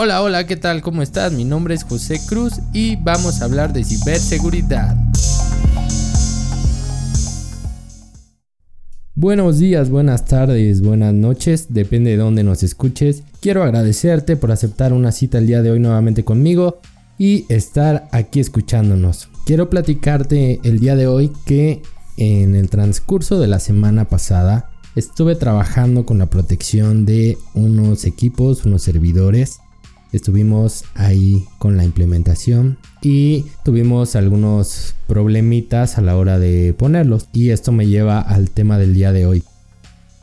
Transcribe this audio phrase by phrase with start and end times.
[0.00, 0.80] Hola, hola, ¿qué tal?
[0.80, 1.32] ¿Cómo estás?
[1.32, 4.96] Mi nombre es José Cruz y vamos a hablar de ciberseguridad.
[9.16, 13.24] Buenos días, buenas tardes, buenas noches, depende de dónde nos escuches.
[13.40, 16.78] Quiero agradecerte por aceptar una cita el día de hoy nuevamente conmigo
[17.18, 19.28] y estar aquí escuchándonos.
[19.46, 21.82] Quiero platicarte el día de hoy que
[22.16, 28.64] en el transcurso de la semana pasada estuve trabajando con la protección de unos equipos,
[28.64, 29.58] unos servidores
[30.12, 37.50] estuvimos ahí con la implementación y tuvimos algunos problemitas a la hora de ponerlos y
[37.50, 39.42] esto me lleva al tema del día de hoy.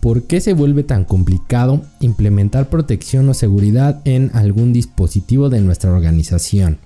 [0.00, 5.92] ¿Por qué se vuelve tan complicado implementar protección o seguridad en algún dispositivo de nuestra
[5.92, 6.78] organización?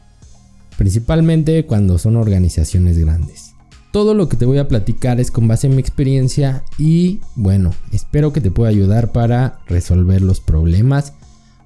[0.76, 3.52] Principalmente cuando son organizaciones grandes.
[3.90, 7.72] Todo lo que te voy a platicar es con base en mi experiencia y bueno,
[7.92, 11.14] espero que te pueda ayudar para resolver los problemas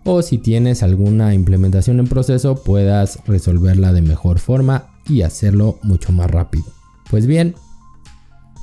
[0.05, 6.13] o si tienes alguna implementación en proceso puedas resolverla de mejor forma y hacerlo mucho
[6.13, 6.67] más rápido.
[7.11, 7.55] Pues bien,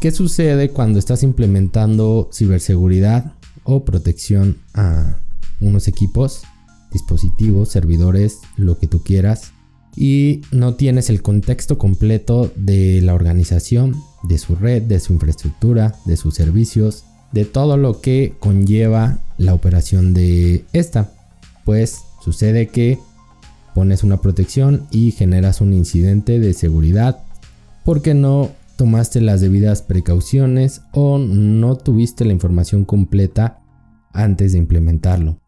[0.02, 5.17] ¿qué sucede cuando estás implementando ciberseguridad o protección a
[5.59, 6.44] unos equipos,
[6.92, 9.52] dispositivos, servidores, lo que tú quieras?
[9.98, 13.95] y no tienes el contexto completo de la organización,
[14.30, 19.56] de su red, de su infraestructura, de sus servicios, de todo lo que conlleva la
[19.56, 21.14] operación de esta
[21.68, 22.98] pues sucede que
[23.76, 27.26] pones una protección y generas un incidente de seguridad
[27.84, 33.60] porque no tomaste las debidas precauciones o no tuviste la información completa
[34.14, 35.42] antes de implementarlo.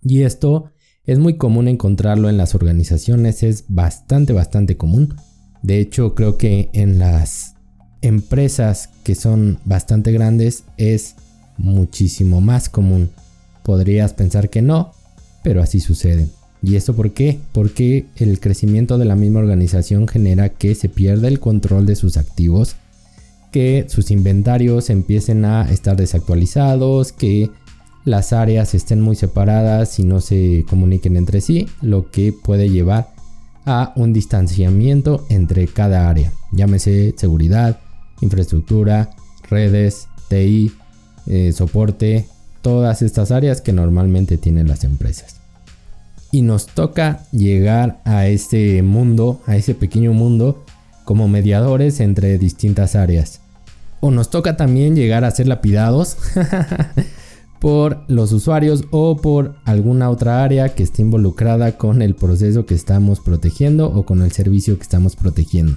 [0.00, 0.70] Y esto
[1.04, 5.16] es muy común encontrarlo en las organizaciones, es bastante, bastante común.
[5.62, 7.56] De hecho, creo que en las
[8.00, 11.14] empresas que son bastante grandes es
[11.58, 13.10] muchísimo más común.
[13.64, 14.92] Podrías pensar que no,
[15.42, 16.28] pero así sucede.
[16.62, 17.40] ¿Y esto por qué?
[17.52, 22.16] Porque el crecimiento de la misma organización genera que se pierda el control de sus
[22.16, 22.76] activos,
[23.50, 27.50] que sus inventarios empiecen a estar desactualizados, que
[28.04, 33.10] las áreas estén muy separadas y no se comuniquen entre sí, lo que puede llevar
[33.64, 37.78] a un distanciamiento entre cada área, llámese seguridad,
[38.20, 39.10] infraestructura,
[39.48, 40.72] redes, TI,
[41.26, 42.26] eh, soporte,
[42.62, 45.36] todas estas áreas que normalmente tienen las empresas.
[46.30, 50.64] Y nos toca llegar a este mundo, a ese pequeño mundo,
[51.04, 53.40] como mediadores entre distintas áreas.
[54.00, 56.16] O nos toca también llegar a ser lapidados
[57.60, 62.74] por los usuarios o por alguna otra área que esté involucrada con el proceso que
[62.74, 65.76] estamos protegiendo o con el servicio que estamos protegiendo.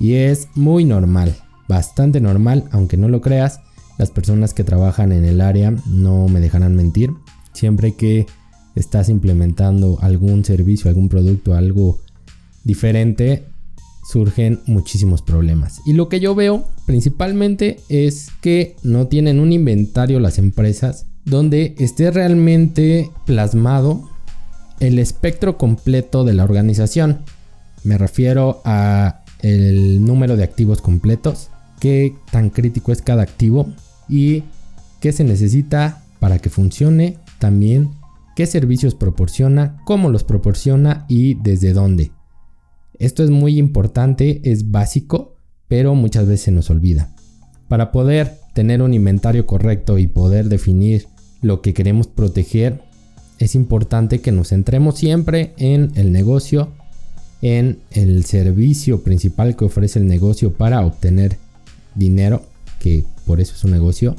[0.00, 1.36] Y es muy normal,
[1.68, 3.60] bastante normal, aunque no lo creas,
[4.02, 7.12] las personas que trabajan en el área no me dejarán mentir.
[7.52, 8.26] Siempre que
[8.74, 12.00] estás implementando algún servicio, algún producto, algo
[12.64, 13.44] diferente,
[14.04, 15.78] surgen muchísimos problemas.
[15.86, 21.76] Y lo que yo veo principalmente es que no tienen un inventario las empresas donde
[21.78, 24.10] esté realmente plasmado
[24.80, 27.20] el espectro completo de la organización.
[27.84, 33.68] Me refiero a el número de activos completos, qué tan crítico es cada activo,
[34.12, 34.44] y
[35.00, 37.92] qué se necesita para que funcione también,
[38.36, 42.12] qué servicios proporciona, cómo los proporciona y desde dónde.
[42.98, 45.36] Esto es muy importante, es básico,
[45.66, 47.14] pero muchas veces nos olvida.
[47.68, 51.06] Para poder tener un inventario correcto y poder definir
[51.40, 52.82] lo que queremos proteger,
[53.38, 56.68] es importante que nos centremos siempre en el negocio,
[57.40, 61.38] en el servicio principal que ofrece el negocio para obtener
[61.94, 62.51] dinero
[62.82, 64.16] que por eso es un negocio.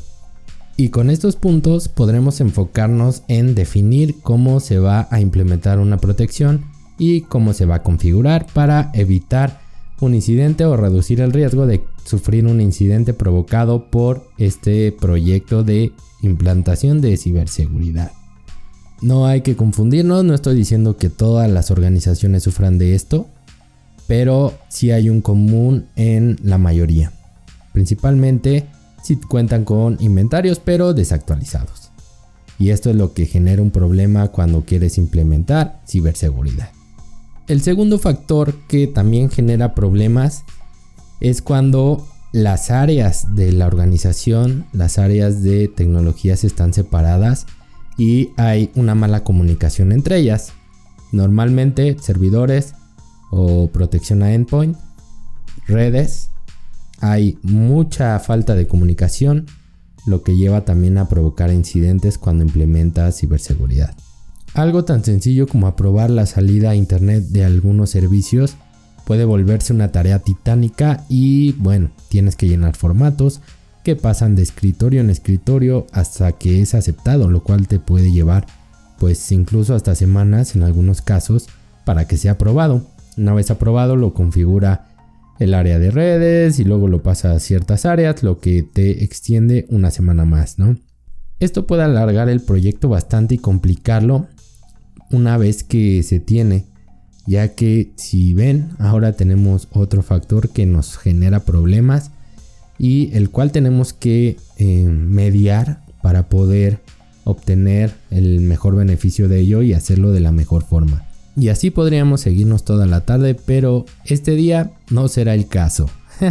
[0.78, 6.66] Y con estos puntos podremos enfocarnos en definir cómo se va a implementar una protección
[6.97, 9.62] y cómo se va a configurar para evitar
[10.00, 15.91] un incidente o reducir el riesgo de sufrir un incidente provocado por este proyecto de
[16.22, 18.12] implantación de ciberseguridad.
[19.02, 23.28] No hay que confundirnos, no estoy diciendo que todas las organizaciones sufran de esto,
[24.08, 27.11] pero sí hay un común en la mayoría
[27.73, 28.70] principalmente
[29.03, 31.91] si cuentan con inventarios pero desactualizados.
[32.58, 36.70] Y esto es lo que genera un problema cuando quieres implementar ciberseguridad.
[37.47, 40.43] El segundo factor que también genera problemas
[41.20, 47.46] es cuando las áreas de la organización, las áreas de tecnologías están separadas
[47.97, 50.53] y hay una mala comunicación entre ellas.
[51.11, 52.73] Normalmente servidores
[53.29, 54.78] o protección a endpoint,
[55.67, 56.29] redes
[57.03, 59.47] hay mucha falta de comunicación,
[60.05, 63.94] lo que lleva también a provocar incidentes cuando implementas ciberseguridad.
[64.53, 68.55] Algo tan sencillo como aprobar la salida a internet de algunos servicios
[69.03, 73.41] puede volverse una tarea titánica y bueno, tienes que llenar formatos
[73.84, 78.46] que pasan de escritorio en escritorio hasta que es aceptado, lo cual te puede llevar
[78.97, 81.50] pues incluso hasta semanas en algunos casos
[81.84, 82.84] para que sea aprobado.
[83.17, 84.92] Una vez aprobado lo configura
[85.43, 89.66] el área de redes y luego lo pasa a ciertas áreas, lo que te extiende
[89.69, 90.78] una semana más, ¿no?
[91.40, 94.28] Esto puede alargar el proyecto bastante y complicarlo
[95.11, 96.66] una vez que se tiene,
[97.28, 102.11] ya que si ven, ahora tenemos otro factor que nos genera problemas
[102.78, 106.79] y el cual tenemos que eh, mediar para poder
[107.23, 111.05] obtener el mejor beneficio de ello y hacerlo de la mejor forma.
[111.35, 115.90] Y así podríamos seguirnos toda la tarde, pero este día no será el caso.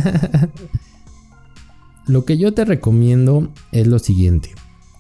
[2.07, 4.51] lo que yo te recomiendo es lo siguiente.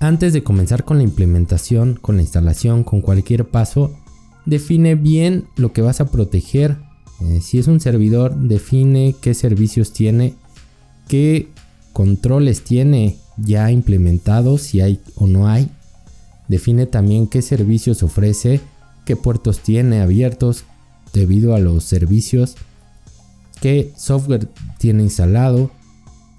[0.00, 3.92] Antes de comenzar con la implementación, con la instalación, con cualquier paso,
[4.46, 6.78] define bien lo que vas a proteger.
[7.20, 10.34] Eh, si es un servidor, define qué servicios tiene,
[11.06, 11.48] qué
[11.92, 15.70] controles tiene ya implementados, si hay o no hay.
[16.48, 18.60] Define también qué servicios ofrece,
[19.04, 20.64] qué puertos tiene abiertos
[21.12, 22.56] debido a los servicios,
[23.60, 25.70] qué software tiene instalado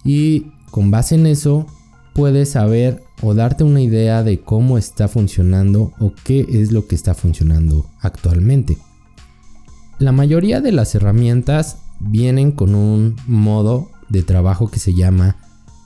[0.04, 1.68] y con base en eso
[2.14, 6.96] puedes saber o darte una idea de cómo está funcionando o qué es lo que
[6.96, 8.78] está funcionando actualmente.
[10.00, 15.38] La mayoría de las herramientas vienen con un modo de trabajo que se llama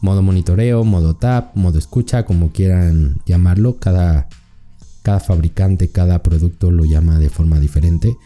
[0.02, 3.78] modo monitoreo, modo tap, modo escucha, como quieran llamarlo.
[3.78, 4.28] Cada,
[5.08, 8.18] cada fabricante, cada producto lo llama de forma diferente.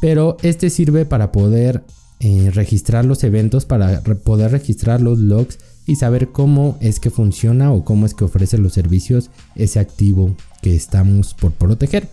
[0.00, 1.82] Pero este sirve para poder
[2.20, 5.58] eh, registrar los eventos, para poder registrar los logs
[5.88, 10.36] y saber cómo es que funciona o cómo es que ofrece los servicios ese activo
[10.62, 12.06] que estamos por proteger.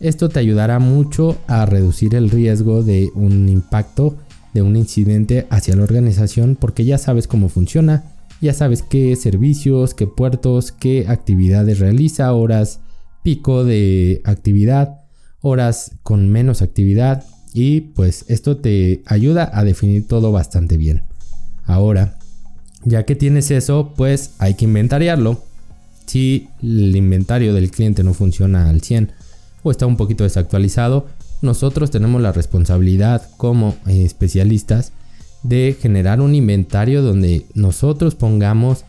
[0.00, 4.16] Esto te ayudará mucho a reducir el riesgo de un impacto
[4.52, 8.02] de un incidente hacia la organización porque ya sabes cómo funciona,
[8.40, 12.80] ya sabes qué servicios, qué puertos, qué actividades realiza, horas
[13.26, 15.00] pico de actividad,
[15.40, 21.02] horas con menos actividad y pues esto te ayuda a definir todo bastante bien.
[21.64, 22.20] Ahora,
[22.84, 25.42] ya que tienes eso, pues hay que inventariarlo.
[26.06, 29.10] Si el inventario del cliente no funciona al 100
[29.64, 31.08] o está un poquito desactualizado,
[31.42, 34.92] nosotros tenemos la responsabilidad como especialistas
[35.42, 38.84] de generar un inventario donde nosotros pongamos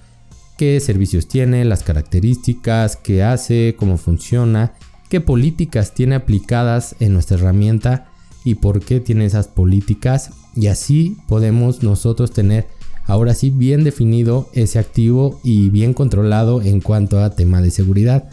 [0.57, 4.74] qué servicios tiene, las características, qué hace, cómo funciona,
[5.09, 8.09] qué políticas tiene aplicadas en nuestra herramienta
[8.44, 12.68] y por qué tiene esas políticas y así podemos nosotros tener
[13.06, 18.30] ahora sí bien definido ese activo y bien controlado en cuanto a tema de seguridad.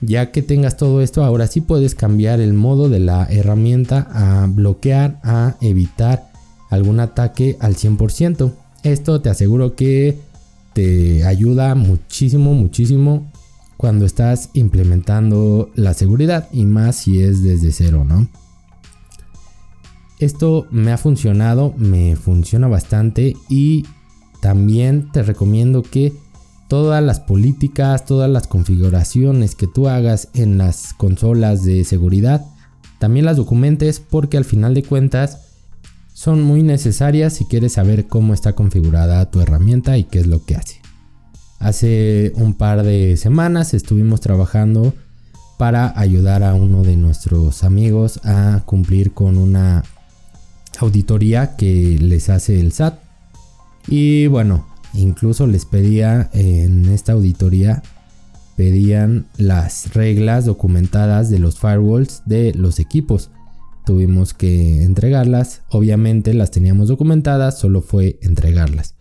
[0.00, 4.46] Ya que tengas todo esto, ahora sí puedes cambiar el modo de la herramienta a
[4.46, 6.30] bloquear, a evitar
[6.70, 8.52] algún ataque al 100%.
[8.82, 10.18] Esto te aseguro que
[11.26, 13.30] ayuda muchísimo, muchísimo
[13.76, 18.28] cuando estás implementando la seguridad y más si es desde cero, ¿no?
[20.18, 23.86] Esto me ha funcionado, me funciona bastante y
[24.42, 26.12] también te recomiendo que
[26.68, 32.44] todas las políticas, todas las configuraciones que tú hagas en las consolas de seguridad,
[32.98, 35.49] también las documentes porque al final de cuentas
[36.20, 40.44] son muy necesarias si quieres saber cómo está configurada tu herramienta y qué es lo
[40.44, 40.80] que hace.
[41.58, 44.92] Hace un par de semanas estuvimos trabajando
[45.58, 49.84] para ayudar a uno de nuestros amigos a cumplir con una
[50.78, 52.98] auditoría que les hace el SAT.
[53.88, 57.82] Y bueno, Incluso les pedía en esta auditoría,
[58.56, 63.30] pedían las reglas documentadas de los firewalls de los equipos.
[63.86, 68.94] Tuvimos que entregarlas, obviamente las teníamos documentadas, solo fue entregarlas.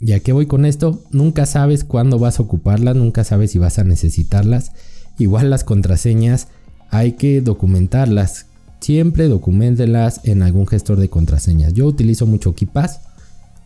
[0.00, 3.78] Ya que voy con esto, nunca sabes cuándo vas a ocuparlas, nunca sabes si vas
[3.78, 4.72] a necesitarlas.
[5.18, 6.48] Igual las contraseñas
[6.90, 8.46] hay que documentarlas.
[8.80, 11.72] Siempre documentenlas en algún gestor de contraseñas.
[11.72, 13.00] Yo utilizo mucho KeePass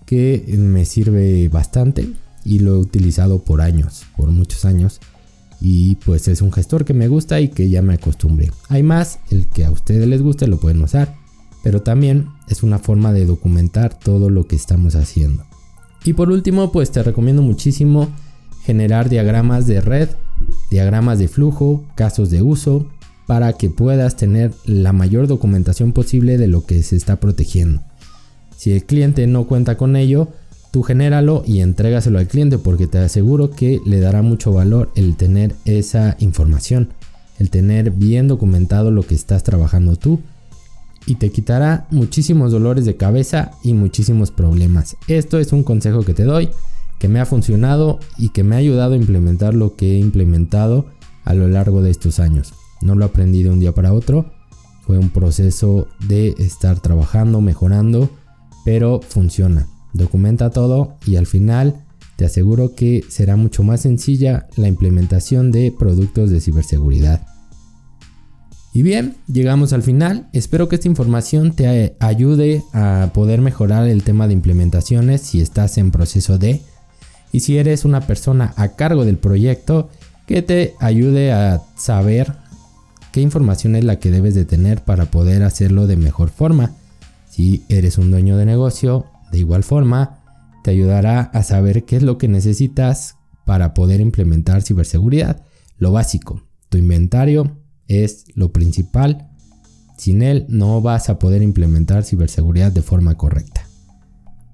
[0.06, 2.08] que me sirve bastante
[2.44, 5.00] y lo he utilizado por años, por muchos años.
[5.60, 8.50] Y pues es un gestor que me gusta y que ya me acostumbré.
[8.68, 11.16] Hay más, el que a ustedes les guste lo pueden usar,
[11.62, 15.44] pero también es una forma de documentar todo lo que estamos haciendo.
[16.04, 18.08] Y por último, pues te recomiendo muchísimo
[18.62, 20.10] generar diagramas de red,
[20.70, 22.86] diagramas de flujo, casos de uso,
[23.26, 27.82] para que puedas tener la mayor documentación posible de lo que se está protegiendo.
[28.56, 30.28] Si el cliente no cuenta con ello,
[30.78, 35.16] tú genéralo y entrégaselo al cliente porque te aseguro que le dará mucho valor el
[35.16, 36.90] tener esa información.
[37.40, 40.20] el tener bien documentado lo que estás trabajando tú
[41.04, 44.96] y te quitará muchísimos dolores de cabeza y muchísimos problemas.
[45.08, 46.50] Esto es un consejo que te doy,
[47.00, 50.86] que me ha funcionado y que me ha ayudado a implementar lo que he implementado
[51.24, 52.54] a lo largo de estos años.
[52.82, 54.26] No lo aprendí de un día para otro,
[54.86, 58.10] fue un proceso de estar trabajando, mejorando,
[58.64, 59.66] pero funciona.
[59.92, 61.84] Documenta todo y al final
[62.16, 67.26] te aseguro que será mucho más sencilla la implementación de productos de ciberseguridad.
[68.72, 70.28] Y bien, llegamos al final.
[70.32, 75.78] Espero que esta información te ayude a poder mejorar el tema de implementaciones si estás
[75.78, 76.62] en proceso de
[77.32, 79.88] y si eres una persona a cargo del proyecto
[80.26, 82.34] que te ayude a saber
[83.12, 86.72] qué información es la que debes de tener para poder hacerlo de mejor forma.
[87.30, 90.20] Si eres un dueño de negocio, de igual forma,
[90.64, 95.44] te ayudará a saber qué es lo que necesitas para poder implementar ciberseguridad.
[95.78, 97.56] Lo básico, tu inventario
[97.86, 99.28] es lo principal.
[99.96, 103.68] Sin él no vas a poder implementar ciberseguridad de forma correcta.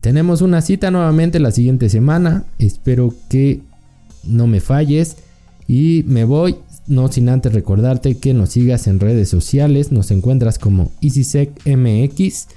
[0.00, 2.44] Tenemos una cita nuevamente la siguiente semana.
[2.58, 3.62] Espero que
[4.22, 5.16] no me falles.
[5.66, 9.92] Y me voy, no sin antes recordarte que nos sigas en redes sociales.
[9.92, 12.48] Nos encuentras como EasySecMX.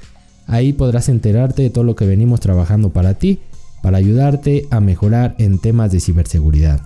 [0.48, 3.40] Ahí podrás enterarte de todo lo que venimos trabajando para ti,
[3.84, 6.82] para ayudarte a mejorar en temas de ciberseguridad.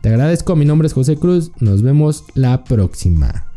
[0.00, 1.52] Te agradezco, mi nombre es José Cruz.
[1.60, 3.49] Nos vemos la próxima.